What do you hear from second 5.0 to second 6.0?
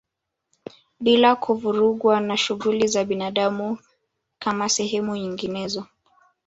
nyinginezo